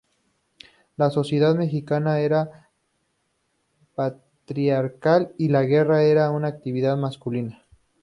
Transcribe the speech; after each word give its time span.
La 0.97 1.11
sociedad 1.11 1.53
mexica 1.53 1.99
era 2.21 2.71
patriarcal 3.93 5.31
y 5.37 5.49
la 5.49 5.61
guerra 5.61 6.01
era 6.01 6.31
una 6.31 6.47
actividad 6.47 6.97
masculina. 6.97 7.63